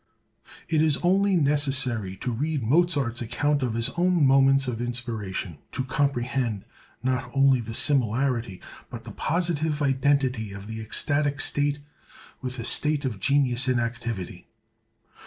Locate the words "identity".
9.79-10.53